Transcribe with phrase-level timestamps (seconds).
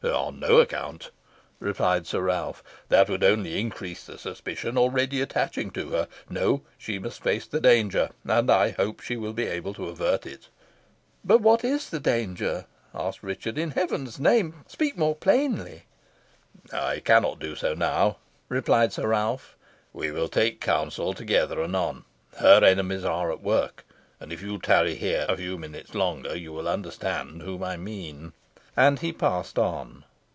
[0.03, 1.11] "On no account,"
[1.59, 6.07] replied Sir Ralph; "that would only increase the suspicion already attaching to her.
[6.27, 10.47] No; she must face the danger, and I hope will be able to avert it."
[11.23, 13.59] "But what is the danger?" asked Richard.
[13.59, 15.83] "In Heaven's name, speak more plainly."
[16.73, 18.17] "I cannot do so now,"
[18.49, 19.55] replied Sir Ralph.
[19.93, 22.05] "We will take counsel together anon.
[22.37, 23.85] Her enemies are at work;
[24.19, 28.33] and, if you tarry here a few minutes longer, you will understand whom I mean."
[28.77, 30.05] And he passed on.